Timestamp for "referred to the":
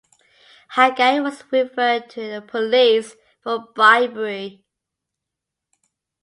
1.51-2.41